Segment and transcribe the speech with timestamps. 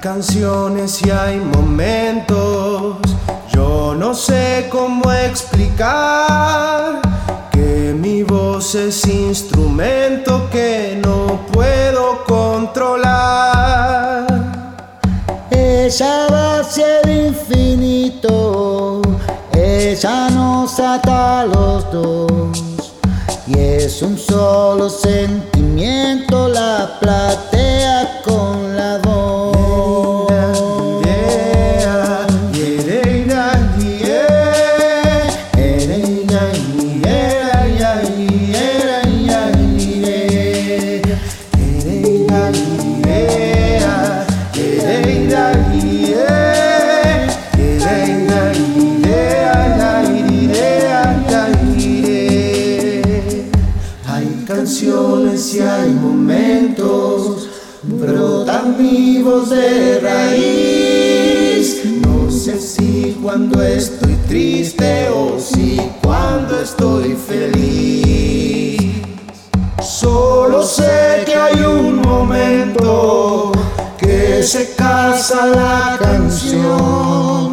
[0.00, 2.96] canciones y hay momentos,
[3.52, 7.00] yo no sé cómo explicar
[7.50, 14.26] que mi voz es instrumento que no puedo controlar.
[15.50, 19.02] Ella va hacia el infinito,
[19.52, 22.62] ella nos ata a los dos
[23.46, 28.51] y es un solo sentimiento la platea con
[54.62, 57.48] canciones y hay momentos,
[57.82, 61.82] brotan vivos de raíz.
[62.06, 68.92] No sé si cuando estoy triste o si cuando estoy feliz.
[69.82, 71.01] Solo sé
[74.42, 77.52] se casa la canción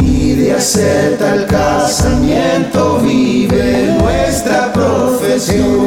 [0.00, 5.77] y de hacer tal casamiento vive nuestra profesión.